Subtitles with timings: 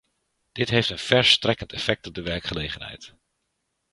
[0.51, 3.15] Dit heeft een verstrekkend effect op de werkgelegenheid.